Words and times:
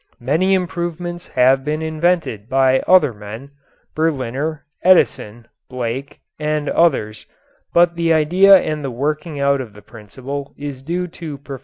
Many 0.19 0.55
improvements 0.55 1.27
have 1.27 1.63
been 1.63 1.83
invented 1.83 2.49
by 2.49 2.79
other 2.87 3.13
men 3.13 3.51
Berliner, 3.93 4.65
Edison, 4.83 5.47
Blake, 5.69 6.21
and 6.39 6.67
others 6.67 7.27
but 7.71 7.93
the 7.95 8.11
idea 8.11 8.57
and 8.57 8.83
the 8.83 8.89
working 8.89 9.39
out 9.39 9.61
of 9.61 9.73
the 9.73 9.81
principle 9.83 10.55
is 10.57 10.81
due 10.81 11.05
to 11.09 11.37
Professor 11.37 11.49
Bell. 11.49 11.59